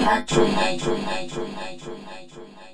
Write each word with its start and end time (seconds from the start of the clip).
Hatchery, 0.00 0.48
hatchery, 0.48 0.98
hatchery, 1.00 1.48
hatchery, 1.50 1.98
hatchery, 2.00 2.46
hatchery. 2.54 2.69